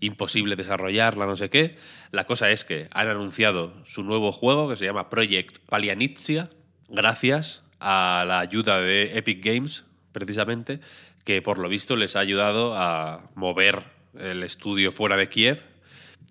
imposible 0.00 0.54
desarrollarla, 0.54 1.26
no 1.26 1.36
sé 1.36 1.50
qué. 1.50 1.76
La 2.12 2.24
cosa 2.24 2.50
es 2.50 2.64
que 2.64 2.88
han 2.92 3.08
anunciado 3.08 3.72
su 3.84 4.04
nuevo 4.04 4.30
juego 4.30 4.68
que 4.68 4.76
se 4.76 4.84
llama 4.84 5.10
Project 5.10 5.58
Palianitsia, 5.68 6.50
gracias 6.88 7.62
a 7.80 8.24
la 8.26 8.38
ayuda 8.40 8.80
de 8.80 9.18
Epic 9.18 9.44
Games, 9.44 9.84
precisamente, 10.18 10.80
que 11.24 11.42
por 11.42 11.58
lo 11.58 11.68
visto 11.68 11.96
les 11.96 12.16
ha 12.16 12.20
ayudado 12.20 12.74
a 12.76 13.30
mover 13.34 13.84
el 14.18 14.42
estudio 14.42 14.92
fuera 14.92 15.16
de 15.16 15.28
Kiev 15.28 15.64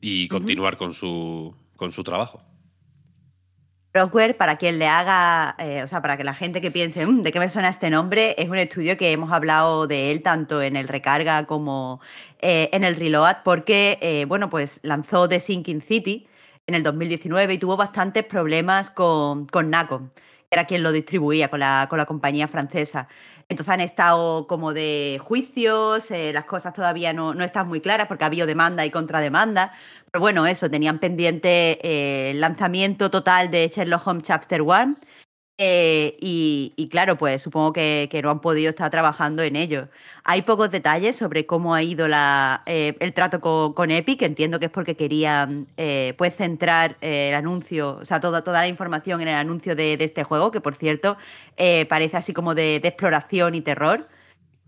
y 0.02 0.28
continuar 0.28 0.78
con, 0.78 0.94
su, 0.94 1.56
con 1.76 1.92
su 1.92 2.04
trabajo. 2.04 2.42
Rockware, 3.94 4.38
para 4.38 4.58
quien 4.58 4.78
le 4.80 4.88
haga, 4.88 5.56
eh, 5.58 5.82
o 5.84 5.88
sea, 5.88 6.02
para 6.02 6.18
que 6.18 6.24
la 6.24 6.34
gente 6.34 6.62
que 6.62 6.70
piense, 6.72 7.06
"Mm, 7.06 7.24
¿de 7.24 7.32
qué 7.32 7.40
me 7.40 7.50
suena 7.50 7.70
este 7.70 7.90
nombre? 7.90 8.36
Es 8.38 8.50
un 8.50 8.58
estudio 8.58 8.96
que 8.98 9.12
hemos 9.12 9.32
hablado 9.32 9.88
de 9.88 10.12
él 10.12 10.22
tanto 10.22 10.62
en 10.62 10.76
el 10.76 10.88
Recarga 10.88 11.46
como 11.48 12.00
eh, 12.42 12.70
en 12.74 12.84
el 12.84 12.96
Reload, 12.96 13.38
porque, 13.44 13.98
eh, 14.02 14.26
bueno, 14.26 14.50
pues 14.50 14.80
lanzó 14.84 15.28
The 15.28 15.40
Sinking 15.40 15.82
City 15.82 16.28
en 16.68 16.76
el 16.76 16.84
2019 16.84 17.56
y 17.56 17.58
tuvo 17.58 17.78
bastantes 17.78 18.24
problemas 18.26 18.92
con, 18.92 19.48
con 19.48 19.70
Nacon, 19.72 20.12
era 20.50 20.66
quien 20.66 20.84
lo 20.84 20.92
distribuía 20.92 21.50
con 21.50 21.60
la, 21.60 21.88
con 21.90 21.98
la 21.98 22.06
compañía 22.06 22.48
francesa. 22.48 23.08
Entonces 23.50 23.74
han 23.74 23.82
estado 23.82 24.48
como 24.48 24.74
de 24.74 25.20
juicios, 25.22 26.10
eh, 26.12 26.32
las 26.34 26.46
cosas 26.46 26.74
todavía 26.74 27.14
no, 27.14 27.34
no 27.34 27.44
están 27.44 27.68
muy 27.68 27.82
claras 27.82 28.08
porque 28.08 28.24
ha 28.24 28.28
habido 28.28 28.48
demanda 28.48 28.86
y 28.86 28.90
contrademanda. 28.92 29.74
Pero 30.12 30.22
bueno, 30.22 30.48
eso, 30.48 30.70
tenían 30.70 31.00
pendiente 31.00 31.80
eh, 31.86 32.32
el 32.32 32.42
lanzamiento 32.42 33.12
total 33.12 33.52
de 33.52 33.68
Sherlock 33.68 34.08
Holmes 34.08 34.24
Chapter 34.26 34.62
1. 34.62 34.96
Eh, 35.60 36.18
y, 36.20 36.88
claro, 36.92 37.18
pues 37.18 37.42
supongo 37.42 37.74
que, 37.74 38.20
no 38.24 38.30
han 38.30 38.42
podido 38.42 38.70
estar 38.70 38.92
trabajando 38.92 39.42
en 39.42 39.56
ello. 39.56 39.90
Hay 40.24 40.44
pocos 40.44 40.70
detalles 40.70 41.16
sobre 41.16 41.46
cómo 41.48 41.74
ha 41.74 41.82
ido 41.82 42.08
eh, 42.66 42.96
el 43.00 43.14
trato 43.14 43.42
con, 43.42 43.74
con 43.74 43.90
Epic. 43.90 44.22
Entiendo 44.22 44.60
que 44.60 44.66
es 44.66 44.72
porque 44.72 44.96
querían 44.96 45.68
eh, 45.78 46.14
pues 46.18 46.36
centrar 46.36 46.98
el 47.02 47.34
anuncio, 47.34 47.98
o 48.02 48.06
sea, 48.06 48.20
toda, 48.20 48.44
toda 48.44 48.62
la 48.62 48.68
información 48.68 49.22
en 49.22 49.30
el 49.30 49.36
anuncio 49.36 49.76
de, 49.76 49.94
este 50.00 50.24
juego, 50.24 50.52
que 50.52 50.62
por 50.62 50.76
cierto 50.76 51.18
parece 51.90 52.18
así 52.18 52.34
como 52.34 52.54
de, 52.56 52.80
de 52.80 52.88
exploración 52.90 53.56
y 53.56 53.62
terror. 53.62 54.08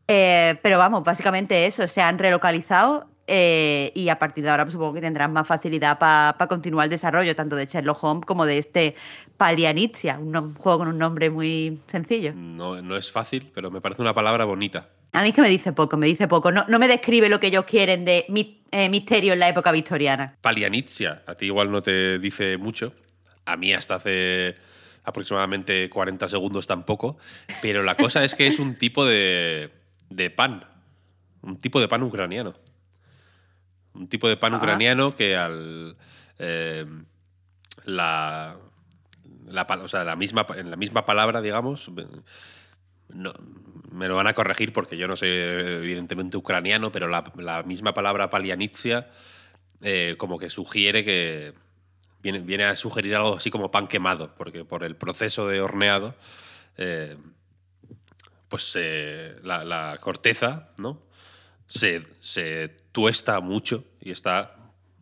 Pero 0.08 0.77
vamos, 0.79 1.03
básicamente 1.03 1.65
eso, 1.67 1.88
se 1.88 2.01
han 2.01 2.17
relocalizado 2.17 3.08
eh, 3.29 3.91
y 3.95 4.09
a 4.09 4.17
partir 4.19 4.43
de 4.43 4.50
ahora 4.50 4.65
pues, 4.65 4.74
supongo 4.74 4.93
que 4.95 5.01
tendrán 5.01 5.31
más 5.31 5.48
facilidad 5.48 5.98
para 6.00 6.48
continuar 6.48 6.86
el 6.86 6.89
desarrollo 6.89 7.36
tanto 7.36 7.55
de 7.55 7.65
Sherlock 7.65 8.03
Holmes 8.03 8.25
como 8.25 8.45
de 8.45 8.57
este 8.57 8.95
Palianizia, 9.38 10.19
un, 10.19 10.53
juego 10.55 10.79
con 10.79 10.88
un 10.89 10.98
nombre 10.98 11.29
muy 11.29 11.79
sencillo. 11.88 12.33
No, 12.36 12.81
no 12.81 12.98
es 12.98 13.12
fácil, 13.12 13.50
pero 13.53 13.71
me 13.71 13.79
parece 13.79 14.01
una 14.01 14.13
palabra 14.13 14.43
bonita. 14.45 14.89
A 15.13 15.21
mí 15.21 15.29
es 15.29 15.33
que 15.36 15.41
me 15.41 15.50
dice 15.50 15.71
poco, 15.71 15.95
me 15.98 16.07
dice 16.07 16.27
poco. 16.27 16.51
No, 16.51 16.65
no 16.67 16.77
me 16.77 16.88
describe 16.88 17.29
lo 17.29 17.39
que 17.39 17.48
ellos 17.48 17.63
quieren 17.65 18.05
de 18.05 18.25
mi- 18.29 18.62
eh, 18.71 18.89
misterio 18.89 19.33
en 19.33 19.39
la 19.39 19.48
época 19.48 19.71
victoriana. 19.71 20.36
Palianizia, 20.41 21.24
a 21.25 21.36
ti 21.36 21.45
igual 21.48 21.71
no 21.71 21.81
te 21.81 22.19
dice 22.19 22.57
mucho. 22.57 22.93
A 23.45 23.55
mí 23.57 23.74
hasta 23.74 23.95
hace 23.95 24.55
aproximadamente 25.03 25.89
40 25.89 26.27
segundos 26.27 26.67
tampoco. 26.67 27.17
Pero 27.62 27.81
la 27.81 27.95
cosa 27.95 28.24
es 28.24 28.36
que 28.36 28.45
es 28.48 28.59
un 28.59 28.75
tipo 28.75 29.05
de, 29.05 29.71
de 30.09 30.29
pan. 30.29 30.63
Un 31.41 31.57
tipo 31.59 31.79
de 31.79 31.88
pan 31.88 32.03
ucraniano. 32.03 32.53
Un 34.00 34.08
tipo 34.08 34.27
de 34.27 34.38
pan 34.38 34.53
Ah. 34.53 34.58
ucraniano 34.58 35.15
que 35.15 35.36
al. 35.38 35.96
eh, 36.39 36.86
la. 37.84 38.56
la 39.46 39.63
o 39.84 39.88
sea, 39.88 40.03
la 40.03 40.15
misma, 40.15 40.48
en 40.56 40.72
la 40.72 40.77
misma 40.77 41.06
palabra, 41.06 41.41
digamos. 41.41 41.91
No, 43.10 43.34
me 43.91 44.08
lo 44.08 44.15
van 44.15 44.27
a 44.27 44.34
corregir 44.34 44.72
porque 44.72 44.96
yo 44.98 45.08
no 45.08 45.15
sé, 45.15 45.77
evidentemente, 45.77 46.38
ucraniano, 46.38 46.91
pero 46.91 47.08
la, 47.08 47.24
la 47.38 47.63
misma 47.63 47.94
palabra 47.94 48.29
palianizia 48.29 49.10
eh, 49.82 50.15
como 50.18 50.38
que 50.39 50.50
sugiere 50.50 51.03
que. 51.03 51.53
Viene, 52.22 52.39
viene 52.39 52.65
a 52.65 52.75
sugerir 52.75 53.15
algo 53.15 53.38
así 53.38 53.50
como 53.50 53.72
pan 53.72 53.88
quemado, 53.88 54.34
porque 54.36 54.65
por 54.65 54.84
el 54.84 54.98
proceso 54.98 55.48
de 55.48 55.62
horneado, 55.62 56.15
eh, 56.77 57.15
pues 58.50 58.74
eh, 58.75 59.38
la, 59.44 59.63
la 59.63 59.98
corteza, 60.01 60.70
¿no? 60.79 61.01
Se, 61.69 62.01
se 62.19 62.69
tuesta 62.91 63.39
mucho 63.39 63.85
y 64.01 64.11
está, 64.11 64.55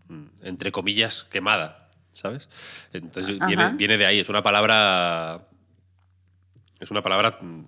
mm, 0.09 0.25
entre 0.43 0.71
comillas, 0.71 1.23
quemada, 1.23 1.89
¿sabes? 2.13 2.49
Entonces 2.91 3.39
viene, 3.47 3.73
viene 3.73 3.97
de 3.97 4.05
ahí, 4.05 4.19
es 4.19 4.29
una 4.29 4.43
palabra. 4.43 5.47
Es 6.79 6.91
una 6.91 7.01
palabra 7.01 7.39
mm, 7.41 7.63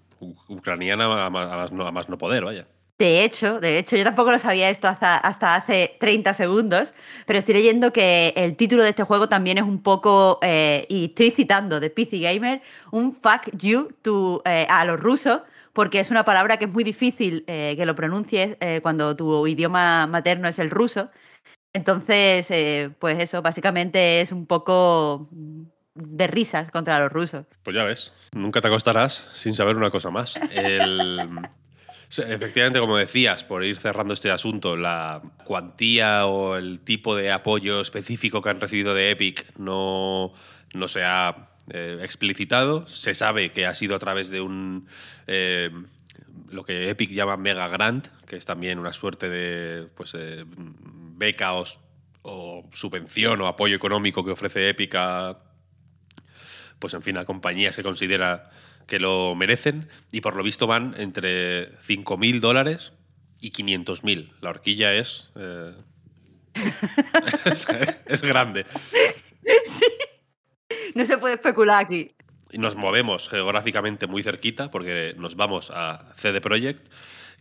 ucraniana 0.49 1.25
a 1.25 1.29
más, 1.29 1.49
a 1.49 1.55
más 1.55 1.71
no, 1.71 1.87
a 1.87 1.91
más 1.91 2.09
no 2.09 2.17
poder, 2.17 2.43
vaya. 2.43 2.67
De 2.99 3.23
hecho, 3.23 3.61
de 3.61 3.77
hecho, 3.77 3.95
yo 3.95 4.03
tampoco 4.03 4.29
lo 4.33 4.39
sabía 4.39 4.69
esto 4.69 4.89
hasta, 4.89 5.15
hasta 5.15 5.55
hace 5.55 5.95
30 6.01 6.33
segundos, 6.33 6.93
pero 7.25 7.39
estoy 7.39 7.53
leyendo 7.53 7.93
que 7.93 8.33
el 8.35 8.57
título 8.57 8.83
de 8.83 8.89
este 8.89 9.03
juego 9.03 9.29
también 9.29 9.57
es 9.57 9.63
un 9.63 9.81
poco, 9.81 10.37
eh, 10.41 10.85
y 10.89 11.05
estoy 11.05 11.31
citando 11.31 11.79
de 11.79 11.89
PC 11.89 12.19
Gamer, 12.19 12.61
un 12.91 13.15
fuck 13.15 13.55
you 13.57 13.93
to, 14.01 14.41
eh, 14.43 14.67
a 14.69 14.83
los 14.83 14.99
rusos, 14.99 15.43
porque 15.73 15.99
es 15.99 16.11
una 16.11 16.23
palabra 16.25 16.57
que 16.57 16.65
es 16.65 16.71
muy 16.71 16.83
difícil 16.83 17.43
eh, 17.47 17.75
que 17.77 17.85
lo 17.85 17.95
pronuncies 17.95 18.57
eh, 18.59 18.79
cuando 18.81 19.15
tu 19.15 19.45
idioma 19.47 20.07
materno 20.07 20.47
es 20.47 20.59
el 20.59 20.69
ruso. 20.69 21.09
Entonces, 21.73 22.49
eh, 22.51 22.89
pues 22.99 23.19
eso, 23.19 23.41
básicamente 23.41 24.21
es 24.21 24.31
un 24.31 24.45
poco 24.47 25.29
de 25.93 26.27
risas 26.27 26.71
contra 26.71 26.99
los 26.99 27.11
rusos. 27.11 27.45
Pues 27.63 27.75
ya 27.75 27.83
ves, 27.83 28.13
nunca 28.33 28.61
te 28.61 28.67
acostarás 28.67 29.27
sin 29.33 29.55
saber 29.55 29.75
una 29.75 29.91
cosa 29.91 30.09
más. 30.09 30.35
El- 30.51 31.29
Efectivamente, 32.27 32.79
como 32.79 32.97
decías, 32.97 33.43
por 33.43 33.63
ir 33.63 33.77
cerrando 33.77 34.15
este 34.15 34.31
asunto, 34.31 34.75
la 34.75 35.21
cuantía 35.43 36.25
o 36.25 36.55
el 36.55 36.79
tipo 36.79 37.15
de 37.15 37.31
apoyo 37.31 37.81
específico 37.81 38.41
que 38.41 38.49
han 38.49 38.59
recibido 38.59 38.95
de 38.95 39.11
Epic 39.11 39.45
no, 39.59 40.33
no 40.73 40.87
se 40.87 41.03
ha 41.03 41.48
eh, 41.71 41.99
explicitado. 42.01 42.87
Se 42.87 43.15
sabe 43.15 43.51
que 43.51 43.65
ha 43.65 43.73
sido 43.75 43.95
a 43.95 43.99
través 43.99 44.29
de 44.29 44.41
un 44.41 44.87
eh, 45.27 45.71
lo 46.51 46.63
que 46.63 46.89
Epic 46.89 47.11
llama 47.11 47.37
Mega 47.37 47.67
Grant, 47.67 48.07
que 48.25 48.35
es 48.35 48.45
también 48.45 48.79
una 48.79 48.93
suerte 48.93 49.29
de 49.29 49.87
pues, 49.95 50.13
eh, 50.15 50.45
beca 50.47 51.53
o, 51.53 51.65
subvención 52.71 53.41
o 53.41 53.47
apoyo 53.47 53.75
económico 53.75 54.23
que 54.23 54.31
ofrece 54.31 54.69
Epic 54.69 54.95
a, 54.95 55.39
pues 56.79 56.93
en 56.93 57.01
fin, 57.01 57.17
a 57.17 57.25
compañías 57.25 57.75
que 57.75 57.83
considera 57.83 58.51
que 58.87 58.99
lo 58.99 59.35
merecen 59.35 59.87
y 60.11 60.21
por 60.21 60.35
lo 60.35 60.43
visto 60.43 60.67
van 60.67 60.95
entre 60.97 61.77
5.000 61.79 62.39
dólares 62.39 62.93
y 63.39 63.51
500.000. 63.51 64.33
La 64.41 64.49
horquilla 64.49 64.93
es, 64.93 65.31
eh, 65.35 65.73
es, 67.45 67.67
es 68.05 68.21
grande. 68.21 68.65
No 70.95 71.05
se 71.05 71.17
puede 71.17 71.35
especular 71.35 71.83
aquí. 71.83 72.15
Nos 72.53 72.75
movemos 72.75 73.29
geográficamente 73.29 74.07
muy 74.07 74.23
cerquita 74.23 74.71
porque 74.71 75.13
nos 75.17 75.35
vamos 75.35 75.71
a 75.73 76.13
CD 76.15 76.41
Projekt, 76.41 76.91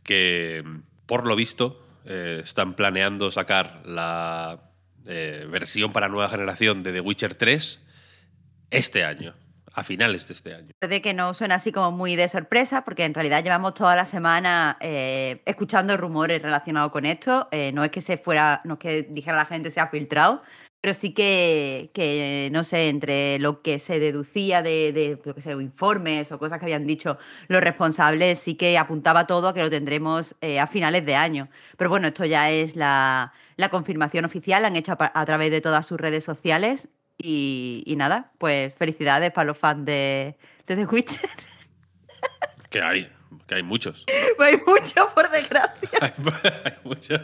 que 0.02 0.62
por 1.06 1.26
lo 1.26 1.34
visto 1.34 1.82
eh, 2.04 2.40
están 2.44 2.74
planeando 2.74 3.30
sacar 3.30 3.80
la 3.86 4.60
eh, 5.06 5.46
versión 5.50 5.92
para 5.92 6.08
nueva 6.08 6.28
generación 6.28 6.82
de 6.82 6.92
The 6.92 7.00
Witcher 7.00 7.34
3 7.34 7.80
este 8.70 9.04
año, 9.04 9.34
a 9.72 9.82
finales 9.82 10.26
de 10.28 10.34
este 10.34 10.54
año. 10.54 10.68
de 10.80 11.00
que 11.00 11.14
no 11.14 11.32
suena 11.32 11.54
así 11.54 11.72
como 11.72 11.92
muy 11.92 12.14
de 12.16 12.28
sorpresa, 12.28 12.84
porque 12.84 13.04
en 13.04 13.14
realidad 13.14 13.42
llevamos 13.42 13.72
toda 13.72 13.96
la 13.96 14.04
semana 14.04 14.76
eh, 14.80 15.40
escuchando 15.46 15.96
rumores 15.96 16.42
relacionados 16.42 16.92
con 16.92 17.06
esto. 17.06 17.48
Eh, 17.52 17.72
no 17.72 17.84
es 17.84 17.90
que 17.90 18.02
se 18.02 18.18
fuera, 18.18 18.60
no 18.64 18.74
es 18.74 18.80
que 18.80 19.02
dijera 19.04 19.36
la 19.36 19.46
gente 19.46 19.70
se 19.70 19.80
ha 19.80 19.88
filtrado, 19.88 20.42
pero 20.80 20.94
sí 20.94 21.12
que, 21.12 21.90
que, 21.92 22.49
no 22.52 22.62
sé, 22.62 22.88
entre 22.88 23.38
lo 23.40 23.62
que 23.62 23.78
se 23.78 23.99
deducía 23.99 24.62
de, 24.62 24.92
de 24.92 25.20
yo 25.25 25.35
qué 25.35 25.40
sé, 25.40 25.52
informes 25.52 26.30
o 26.30 26.38
cosas 26.38 26.58
que 26.58 26.66
habían 26.66 26.87
dicho 26.87 27.18
los 27.49 27.61
responsables, 27.61 28.38
sí 28.38 28.54
que 28.54 28.78
apuntaba 28.78 29.26
todo 29.26 29.49
a 29.49 29.54
que 29.54 29.61
lo 29.61 29.70
tendremos 29.70 30.37
eh, 30.40 30.61
a 30.61 30.66
finales 30.68 31.04
de 31.04 31.16
año. 31.16 31.49
Pero 31.76 31.90
bueno, 31.90 32.06
esto 32.08 32.25
ya 32.25 32.50
es 32.50 32.76
la, 32.76 33.32
la 33.56 33.70
confirmación 33.70 34.25
oficial, 34.25 34.62
la 34.62 34.68
han 34.68 34.76
hecho 34.76 34.97
a, 34.99 35.25
través 35.25 35.50
de 35.50 35.61
todas 35.61 35.85
sus 35.85 35.99
redes 35.99 36.23
sociales. 36.23 36.88
Y, 37.20 37.82
y 37.85 37.97
nada, 37.97 38.30
pues 38.38 38.73
felicidades 38.75 39.32
para 39.32 39.47
los 39.47 39.58
fans 39.58 39.85
de, 39.85 40.37
de 40.66 40.76
The 40.76 40.85
Witcher. 40.85 41.30
Que 42.70 42.82
hay, 42.82 43.11
que 43.47 43.54
hay 43.54 43.62
muchos. 43.62 44.04
Hay 44.38 44.56
mucho, 44.66 45.11
por 45.14 45.30
desgracia. 45.30 45.88
hay, 46.00 46.12
hay 46.64 46.73
muchos. 46.85 47.20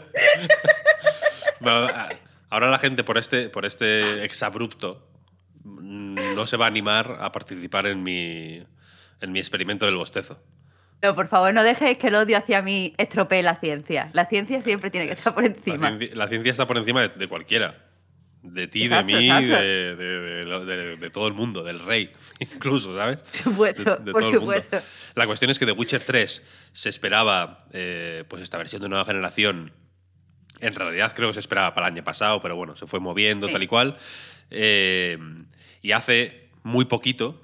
Bueno, 1.59 1.87
ahora 2.49 2.69
la 2.69 2.79
gente 2.79 3.03
por 3.03 3.17
este, 3.17 3.49
por 3.49 3.65
este 3.65 4.23
exabrupto 4.23 5.07
mm, 5.63 6.15
no 6.35 6.45
se 6.45 6.57
va 6.57 6.65
a 6.65 6.67
animar 6.67 7.17
a 7.21 7.31
participar 7.31 7.87
en 7.87 8.03
mi, 8.03 8.61
en 9.21 9.31
mi 9.31 9.39
experimento 9.39 9.85
del 9.85 9.95
bostezo. 9.95 10.41
No, 11.01 11.13
por 11.13 11.27
favor, 11.27 11.53
no 11.53 11.63
dejéis 11.63 11.97
que 11.97 12.07
el 12.07 12.15
odio 12.15 12.37
hacia 12.37 12.61
mí 12.61 12.93
estropee 12.97 13.43
la 13.43 13.55
ciencia. 13.57 14.09
La 14.13 14.25
ciencia 14.25 14.61
siempre 14.61 14.89
tiene 14.89 15.07
que 15.07 15.13
estar 15.13 15.33
por 15.33 15.43
La 15.43 15.49
encima. 15.49 15.89
ciencia, 15.89 16.09
la 16.15 16.27
ciencia 16.27 16.51
está 16.51 16.65
por 16.65 16.77
encima 16.77 17.01
de, 17.01 17.09
de 17.09 17.27
cualquiera. 17.27 17.81
De 18.41 18.67
ti, 18.67 18.83
Exacto, 18.83 19.11
de 19.15 19.19
mí, 19.19 19.27
de, 19.27 19.95
de- 19.95 19.95
de 19.95 20.65
de- 20.65 20.97
de 20.97 21.09
todo 21.09 21.27
el 21.27 21.33
mundo, 21.33 21.63
del 21.63 21.79
rey, 21.83 22.11
incluso, 22.39 22.95
¿sabes? 22.95 23.17
Por 23.17 23.35
supuesto, 23.35 24.05
por 24.05 24.23
supuesto. 24.31 24.77
La 25.15 25.25
cuestión 25.25 25.49
es 25.49 25.57
que 25.57 25.65
The 25.65 25.71
Witcher 25.71 26.01
3 26.03 26.41
se 26.71 26.89
esperaba, 26.89 27.57
eh, 27.71 28.23
pues 28.27 28.43
esta 28.43 28.57
versión 28.59 28.83
de 28.83 28.89
nueva 28.89 29.03
generación, 29.03 29.73
en 30.59 30.73
realidad 30.75 31.13
creo 31.15 31.29
que 31.29 31.33
se 31.35 31.39
esperaba 31.41 31.73
para 31.73 31.87
el 31.87 31.93
año 31.93 32.03
pasado, 32.03 32.41
pero 32.41 32.55
bueno, 32.55 32.75
se 32.75 32.87
fue 32.87 32.99
moviendo 32.99 33.47
Sí. 33.47 33.53
tal 33.53 33.63
y 33.63 33.67
cual. 33.67 33.97
Eh, 34.51 35.17
y 35.81 35.91
hace 35.91 36.49
muy 36.63 36.85
poquito, 36.85 37.41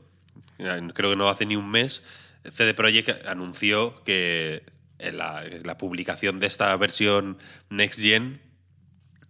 eh, 0.58 0.82
creo 0.94 1.12
que 1.12 1.16
no 1.16 1.30
hace 1.30 1.46
ni 1.46 1.56
un 1.56 1.70
mes, 1.70 2.04
CD 2.50 2.74
Projekt 2.74 3.26
anunció 3.28 4.04
que 4.04 4.64
en 5.00 5.18
la, 5.18 5.44
la 5.64 5.78
publicación 5.78 6.40
de 6.40 6.48
esta 6.48 6.76
versión 6.78 7.38
Next 7.70 8.00
Gen 8.00 8.42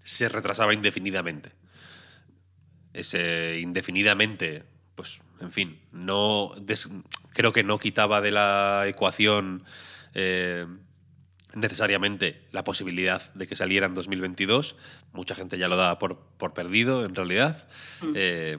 se 0.04 0.28
retrasaba 0.30 0.74
indefinidamente. 0.74 1.52
Ese 2.94 3.60
indefinidamente, 3.62 4.64
pues, 4.96 5.22
en 5.40 5.52
fin, 5.52 5.80
no 5.94 6.52
des- 6.60 6.90
creo 7.34 7.54
que 7.54 7.64
no 7.64 7.80
quitaba 7.80 8.20
de 8.22 8.32
la 8.32 8.84
ecuación 8.88 9.64
eh, 10.14 10.66
necesariamente 11.54 12.48
la 12.52 12.64
posibilidad 12.64 13.22
de 13.34 13.48
que 13.48 13.56
saliera 13.56 13.86
en 13.86 13.94
2022. 13.94 14.76
Mucha 15.14 15.36
gente 15.36 15.58
ya 15.58 15.68
lo 15.68 15.76
da 15.76 16.00
por, 16.00 16.18
por 16.38 16.54
perdido, 16.54 17.06
en 17.06 17.14
realidad. 17.16 17.68
Eh, 18.16 18.58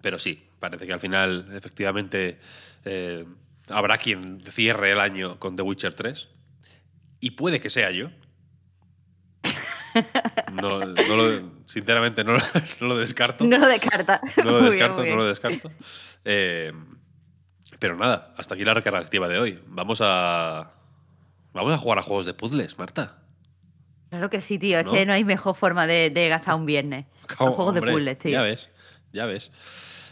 pero 0.00 0.18
sí, 0.18 0.42
parece 0.58 0.86
que 0.86 0.92
al 0.92 1.00
final, 1.00 1.48
efectivamente, 1.52 2.38
eh, 2.84 3.24
habrá 3.68 3.98
quien 3.98 4.42
cierre 4.44 4.92
el 4.92 5.00
año 5.00 5.38
con 5.38 5.56
The 5.56 5.62
Witcher 5.62 5.94
3. 5.94 6.28
Y 7.20 7.32
puede 7.32 7.60
que 7.60 7.68
sea 7.70 7.90
yo. 7.90 8.10
No, 10.52 10.78
no 10.80 11.16
lo- 11.16 11.50
sinceramente, 11.66 12.22
no, 12.24 12.34
lo- 12.34 12.40
no 12.80 12.86
lo 12.86 12.96
descarto. 12.98 13.44
No 13.44 13.58
lo 13.58 13.66
descarta. 13.66 14.20
No 14.36 14.50
lo 14.52 14.60
Muy 14.62 14.70
descarto, 14.70 15.04
no 15.04 15.16
lo 15.16 15.24
descarto. 15.26 15.70
Eh, 16.24 16.72
pero 17.78 17.96
nada, 17.96 18.34
hasta 18.36 18.54
aquí 18.54 18.64
la 18.64 18.74
recarga 18.74 18.98
activa 18.98 19.28
de 19.28 19.38
hoy. 19.38 19.60
Vamos 19.66 20.00
a. 20.02 20.72
Vamos 21.52 21.72
a 21.72 21.78
jugar 21.78 21.98
a 21.98 22.02
juegos 22.02 22.26
de 22.26 22.34
puzzles, 22.34 22.78
Marta. 22.78 23.18
Claro 24.10 24.30
que 24.30 24.40
sí, 24.40 24.58
tío. 24.58 24.78
Es 24.78 24.84
¿No? 24.84 24.92
que 24.92 25.06
no 25.06 25.12
hay 25.12 25.24
mejor 25.24 25.54
forma 25.56 25.86
de, 25.86 26.10
de 26.10 26.28
gastar 26.28 26.54
un 26.56 26.66
viernes. 26.66 27.06
Con 27.38 27.52
juegos 27.52 27.74
Hombre, 27.76 27.86
de 27.90 27.92
puzzles, 27.96 28.18
tío. 28.18 28.32
Ya 28.32 28.42
ves, 28.42 28.70
ya 29.12 29.26
ves. 29.26 29.50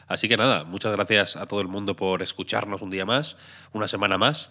Así 0.07 0.29
que 0.29 0.37
nada, 0.37 0.65
muchas 0.65 0.93
gracias 0.93 1.37
a 1.37 1.47
todo 1.47 1.61
el 1.61 1.69
mundo 1.69 1.95
por 1.95 2.23
escucharnos 2.23 2.81
un 2.81 2.91
día 2.91 3.05
más, 3.05 3.37
una 3.73 3.89
semana 3.89 4.17
más. 4.17 4.51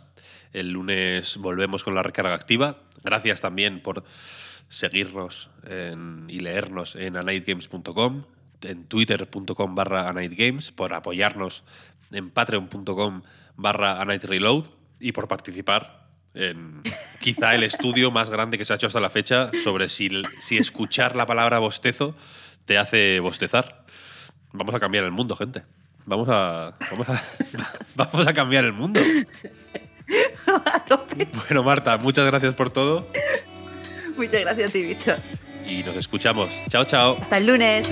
El 0.53 0.69
lunes 0.71 1.37
volvemos 1.37 1.83
con 1.83 1.95
la 1.95 2.03
recarga 2.03 2.33
activa. 2.35 2.77
Gracias 3.03 3.41
también 3.41 3.81
por 3.81 4.03
seguirnos 4.69 5.49
en- 5.65 6.25
y 6.29 6.39
leernos 6.41 6.95
en 6.95 7.17
anightgames.com, 7.17 8.23
en 8.61 8.85
twitter.com 8.85 9.75
barra 9.75 10.09
anightgames, 10.09 10.71
por 10.71 10.93
apoyarnos 10.93 11.63
en 12.11 12.29
patreon.com 12.29 13.21
barra 13.55 14.01
anightreload 14.01 14.65
y 14.99 15.11
por 15.11 15.27
participar 15.27 16.06
en 16.37 16.81
quizá 17.19 17.55
el 17.55 17.63
estudio 17.63 18.11
más 18.11 18.29
grande 18.29 18.57
que 18.57 18.65
se 18.65 18.73
ha 18.73 18.75
hecho 18.75 18.87
hasta 18.87 18.99
la 18.99 19.09
fecha 19.09 19.49
sobre 19.63 19.89
si, 19.89 20.09
si 20.39 20.57
escuchar 20.57 21.15
la 21.15 21.25
palabra 21.25 21.59
bostezo 21.59 22.15
te 22.65 22.77
hace 22.77 23.19
bostezar. 23.19 23.83
Vamos 24.53 24.75
a 24.75 24.79
cambiar 24.79 25.03
el 25.03 25.11
mundo, 25.11 25.35
gente. 25.35 25.63
Vamos 26.05 26.29
a, 26.29 26.73
vamos 26.91 27.09
a, 27.09 27.21
vamos 27.95 28.27
a 28.27 28.33
cambiar 28.33 28.65
el 28.65 28.73
mundo. 28.73 29.01
Bueno, 31.47 31.63
Marta, 31.63 31.97
muchas 31.97 32.25
gracias 32.25 32.53
por 32.55 32.69
todo 32.69 33.09
Muchas 34.15 34.39
gracias 34.39 34.69
a 34.69 34.71
ti, 34.71 34.83
Víctor. 34.83 35.17
y 35.67 35.83
nos 35.83 35.97
escuchamos. 35.97 36.49
Chao, 36.69 36.85
chao. 36.85 37.17
Hasta 37.19 37.37
el 37.37 37.47
lunes. 37.47 37.91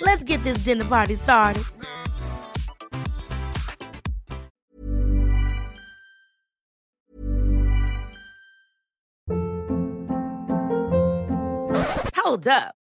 Let's 0.00 0.22
get 0.22 0.42
this 0.42 0.64
dinner 0.64 0.84
party 0.84 1.14
started. 1.14 1.64
Hold 12.16 12.48
up. 12.48 12.81